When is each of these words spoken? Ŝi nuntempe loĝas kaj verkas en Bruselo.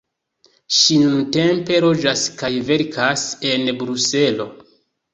Ŝi 0.77 0.97
nuntempe 1.01 1.79
loĝas 1.87 2.25
kaj 2.41 2.51
verkas 2.73 3.29
en 3.55 3.73
Bruselo. 3.83 4.53